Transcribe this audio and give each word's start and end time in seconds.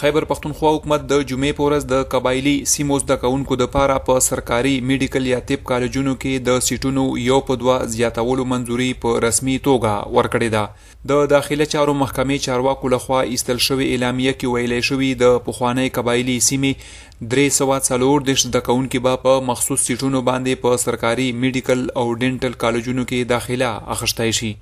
خیبر 0.00 0.24
پښتونخوا 0.28 0.70
حکومت 0.76 1.02
د 1.08 1.16
جمعې 1.30 1.50
په 1.56 1.64
ورځ 1.66 1.86
د 1.88 1.96
قبایلی 2.12 2.52
سیمو 2.74 2.96
زده 3.00 3.16
کوونکو 3.24 3.56
د 3.62 3.66
پاره 3.74 3.96
په 4.06 4.22
سرکاري 4.26 4.72
میډیکل 4.90 5.26
یا 5.30 5.40
طب 5.50 5.66
کالجونو 5.70 6.14
کې 6.22 6.46
د 6.46 6.62
سیټونو 6.68 7.02
یو 7.24 7.40
په 7.50 7.58
دوه 7.64 7.90
زیاتولو 7.96 8.46
منځوري 8.52 8.86
په 9.02 9.12
رسمي 9.26 9.56
توګه 9.68 10.16
ورکړې 10.16 10.56
ده 10.56 11.12
د 11.12 11.28
داخله 11.34 11.68
چارو 11.74 11.96
محکمې 12.04 12.46
چارواکو 12.46 12.92
لخوا 12.94 13.20
ایستل 13.34 13.62
شوی 13.66 13.90
اعلامیه 13.90 14.34
کې 14.38 14.56
ویلې 14.56 14.90
شوې 14.90 15.10
د 15.24 15.44
پخوانۍ 15.50 15.94
قبایلی 15.98 16.38
سیمې 16.48 17.09
درې 17.22 17.48
سوه 17.54 17.78
څلور 17.86 18.20
دېرش 18.26 18.42
زده 18.50 18.60
کوونکي 18.66 18.98
به 19.06 19.16
په 19.24 19.32
مخصوص 19.48 19.80
سیټونو 19.88 20.20
باندې 20.28 20.62
په 20.62 20.76
سرکاري 20.84 21.26
میډیکل 21.40 21.80
او 22.02 22.04
ډینټل 22.22 22.54
کالجونو 22.62 23.04
کې 23.10 23.28
داخله 23.32 23.72
اخیستی 23.96 24.30
شي 24.38 24.52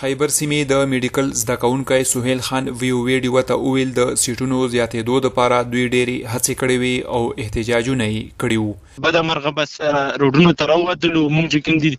خیبر 0.00 0.32
سیمې 0.38 0.72
د 0.72 0.88
میډیکل 0.94 1.30
زده 1.42 1.56
کوونکي 1.66 2.00
سهیل 2.14 2.42
خان 2.48 2.70
ویو 2.82 2.98
ویډیو 3.10 3.44
ته 3.52 3.58
اویل 3.68 3.94
د 4.00 4.12
سیټونو 4.24 4.58
زیاتېدو 4.74 5.20
لپاره 5.26 5.60
دوی 5.72 5.84
ډېری 5.94 6.16
هڅې 6.32 6.54
کړې 6.60 6.76
وي 6.82 6.94
او 7.16 7.22
احتجاجونه 7.44 8.04
یې 8.12 8.22
کړي 8.40 8.58
وو 8.60 9.08
بد 9.08 9.20
مرغه 9.30 9.54
بس 9.62 9.76
روډونو 10.24 10.56
تر 10.62 10.74
وودلو 10.76 11.22
موږ 11.36 11.66
کوم 11.68 11.78
دي 11.86 11.94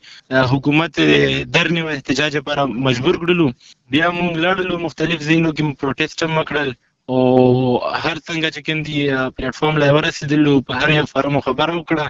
حکومت 0.55 0.97
درنې 1.01 1.83
احتجاج 1.97 2.37
لپاره 2.41 2.67
مجبور 2.89 3.23
کړلو 3.25 3.47
بیا 3.95 4.11
موږ 4.21 4.47
لړلو 4.47 4.87
مختلف 4.89 5.27
ځایونو 5.29 5.59
کې 5.59 5.77
پروټیسټ 5.83 6.31
هم 6.31 6.43
کړل 6.53 6.79
او 7.13 7.21
هر 8.03 8.17
څنګه 8.27 8.47
چې 8.55 8.61
کیندي 8.67 8.95
پلیټ 9.35 9.53
فارم 9.59 9.75
لا 9.81 9.87
ورسېدلو 9.95 10.53
په 10.67 10.73
هر 10.81 10.89
یو 10.97 11.05
فارم 11.13 11.35
خبر 11.47 11.69
وکړه 11.73 12.07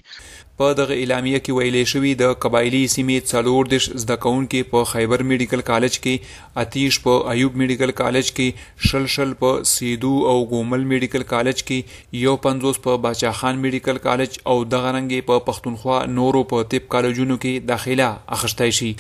په 0.62 0.66
دغه 0.78 0.96
اعلامیه 1.04 1.38
کې 1.46 1.56
ویلې 1.58 1.92
شوې 1.92 2.10
د 2.18 2.34
قبایلی 2.44 2.82
سیمې 2.94 3.22
څلور 3.30 3.70
دش 3.70 3.86
زده 4.02 4.18
کونکو 4.26 4.60
په 4.74 4.90
خیبر 4.90 5.22
میډیکل 5.32 5.64
کالج 5.70 5.96
کې 6.04 6.60
آتیش 6.64 6.98
په 7.06 7.24
ایوب 7.32 7.56
میډیکل 7.62 7.94
کالج 8.02 8.30
کې 8.40 8.90
شل 8.90 9.08
شل 9.14 9.32
په 9.40 9.64
سیدو 9.70 10.12
او 10.34 10.36
ګومل 10.52 10.84
میډیکل 10.92 11.26
کالج 11.32 11.64
کې 11.70 12.20
یو 12.26 12.36
50 12.46 12.78
په 12.86 13.02
باچا 13.08 13.32
خان 13.40 13.64
میډیکل 13.66 14.02
کالج 14.06 14.38
او 14.54 14.58
دغه 14.76 14.94
رنګ 14.98 15.26
په 15.32 15.42
پښتونخوا 15.50 15.98
نورو 16.20 16.44
په 16.54 16.70
طب 16.76 16.88
کالجونو 16.98 17.40
کې 17.46 17.66
داخله 17.74 18.12
اخستای 18.40 18.70
شي 18.82 18.92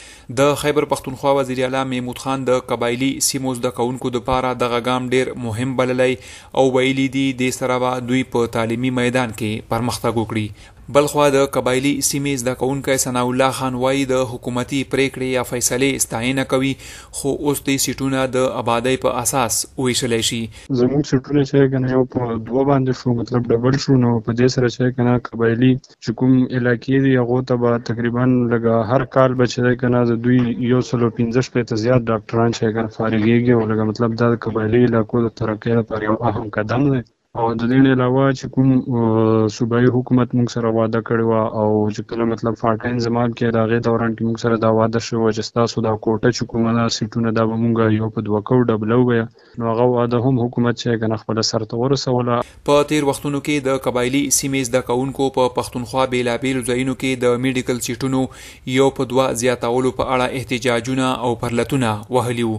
د 0.44 0.59
خیبر 0.66 0.90
پښتونخوا 0.98 1.36
وزیر 1.44 1.64
اعلی 1.68 1.86
محمود 1.96 2.24
خان 2.28 2.50
د 2.52 2.62
قبایلی 2.74 3.14
سیمو 3.30 3.56
زده 3.62 3.76
کونکو 3.84 4.16
لپاره 4.20 4.58
دغه 4.66 4.84
ګام 4.92 5.14
ډیر 5.16 5.36
مهم 5.46 5.80
بللی 5.84 6.12
او 6.59 6.68
ویلي 6.80 7.08
دي 7.22 7.28
د 7.44 7.56
سره 7.64 7.96
دوی 8.12 8.28
په 8.36 8.56
تعلیمي 8.59 8.96
میدان 9.02 9.40
کې 9.42 9.72
پرمختګ 9.74 10.24
وکړي 10.24 10.72
بلخوا 10.95 11.26
د 11.34 11.38
قبایلی 11.56 11.92
سیمې 12.09 12.34
زده 12.42 12.53
کوونکې 12.62 12.95
ثنا 13.03 13.22
الله 13.28 13.52
خان 13.58 13.76
وایي 13.84 14.03
د 14.08 14.16
حکومتي 14.31 14.80
پریکړې 14.94 15.28
یا 15.38 15.44
فیصلې 15.52 15.92
ستاینه 16.06 16.44
کوي 16.52 16.73
خو 17.17 17.30
اوس 17.45 17.58
د 17.67 17.70
سیټونه 17.86 18.20
د 18.36 18.38
آبادی 18.62 18.95
په 19.03 19.09
اساس 19.23 19.53
ویشل 19.84 20.14
شي 20.30 20.42
زموږ 20.80 21.02
سیټونه 21.12 21.42
چې 21.50 21.59
کنه 21.73 21.88
یو 21.95 22.03
په 22.16 22.22
دوه 22.48 22.64
باندې 22.72 22.92
شو 23.00 23.08
مطلب 23.22 23.42
ډبل 23.52 23.75
شو 23.84 23.94
نو 24.03 24.12
په 24.25 24.31
دې 24.40 24.48
سره 24.56 24.67
چې 24.75 24.86
کنه 24.98 25.12
قبایلی 25.30 25.72
چې 26.03 26.12
کوم 26.20 26.34
علاقې 26.58 26.95
دی 27.06 27.14
هغه 27.22 27.38
ته 27.47 27.53
به 27.62 27.72
تقریبا 27.90 28.25
لګا 28.53 28.75
هر 28.92 29.03
کال 29.16 29.31
بچی 29.42 29.75
کنه 29.81 30.00
د 30.12 30.14
دوی 30.25 30.40
یو 30.72 30.81
سلو 30.90 31.09
15 31.20 31.53
پته 31.56 31.73
زیات 31.84 32.02
ډاکټران 32.12 32.50
چې 32.58 32.68
کنه 32.75 32.90
فارغيږي 32.97 33.53
او 33.58 33.62
لګا 33.72 33.84
مطلب 33.92 34.09
دا 34.22 34.28
قبایلی 34.45 34.84
علاقو 34.90 35.18
د 35.23 35.30
ترقۍ 35.42 35.72
لپاره 35.80 36.02
یو 36.09 36.18
اهم 36.30 36.45
قدم 36.58 36.81
دی 36.94 37.02
او 37.42 37.44
د 37.62 37.67
دې 37.70 37.84
نه 37.86 37.92
علاوه 37.95 38.34
چې 38.39 38.50
کوم 38.56 39.45
صوبایي 39.53 39.88
حکومت 39.94 40.34
موږ 40.39 40.50
سره 40.56 40.72
وعده 40.73 41.00
کړی 41.06 41.23
و 41.30 41.62
او 41.62 41.70
چې 41.94 42.06
کله 42.09 42.25
مطلب 42.31 42.58
فاټین 42.59 42.98
زمان 43.06 43.31
کې 43.31 43.56
دا 43.56 43.64
غي 43.72 43.80
دوران 43.88 44.12
کې 44.12 44.25
موږ 44.28 44.44
سره 44.44 44.59
دا 44.66 44.70
وعده 44.80 45.00
شو 45.06 45.22
چې 45.38 45.56
تاسو 45.56 45.81
دا 45.86 45.94
کوټه 46.03 46.36
چې 46.36 46.52
کومه 46.52 46.73
نه 46.75 46.84
سیټونه 46.98 47.31
دا 47.38 47.45
به 47.53 47.58
موږ 47.63 47.96
یو 48.00 48.09
په 48.18 48.24
دوه 48.28 48.41
کو 48.50 48.58
ډبلو 48.72 48.97
غیا 49.08 49.24
نو 49.62 49.69
هغه 49.72 49.88
وعده 49.94 50.19
هم 50.28 50.41
حکومت 50.44 50.78
چې 50.84 51.02
کنه 51.06 51.19
خپل 51.24 51.41
سره 51.50 51.69
تور 51.72 51.96
وسوله 51.97 52.38
په 52.69 52.84
تیر 52.91 53.09
وختونو 53.09 53.41
کې 53.47 53.66
د 53.69 53.81
قبایلی 53.88 54.22
سیمې 54.38 54.78
د 54.78 54.85
کاونکو 54.91 55.31
په 55.40 55.52
پښتونخوا 55.58 56.06
بیلابیل 56.13 56.62
ځایونو 56.69 56.96
کې 57.02 57.25
د 57.25 57.41
میډیکل 57.47 57.81
سیټونو 57.88 58.72
یو 58.78 58.91
په 59.02 59.12
دوه 59.16 59.28
زیاتولو 59.41 59.96
په 60.03 60.09
اړه 60.13 60.38
احتجاجونه 60.44 61.09
او 61.25 61.34
پرلتونه 61.47 61.97
وهلیو 62.19 62.53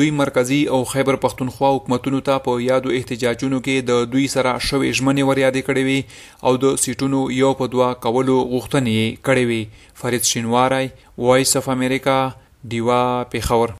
دوی 0.00 0.08
مرکزی 0.22 0.62
او 0.78 0.80
خیبر 0.94 1.20
پښتونخوا 1.28 1.74
حکومتونو 1.80 2.24
ته 2.32 2.40
په 2.48 2.64
یادو 2.70 2.96
احتجاجونو 3.02 3.62
کې 3.68 3.86
د 3.92 4.02
دوی 4.12 4.18
دوی 4.20 4.32
سره 4.36 4.50
شوې 4.68 4.88
ژمنې 4.98 5.24
وریادې 5.30 5.62
کړې 5.68 5.82
وي 5.88 6.00
او 6.46 6.52
د 6.62 6.74
سیټونو 6.84 7.20
یو 7.42 7.50
په 7.60 7.64
دوا 7.74 7.88
کولو 8.04 8.36
غوښتنې 8.52 9.00
کړې 9.26 9.44
وي 9.50 9.62
فرید 10.00 10.24
شینواری 10.30 10.86
وایس 11.26 11.52
اف 11.60 11.66
امریکا 11.76 12.18
دیوا 12.72 13.02
پیښور 13.32 13.68